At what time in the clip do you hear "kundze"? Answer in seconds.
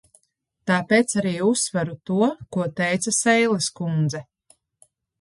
3.81-4.27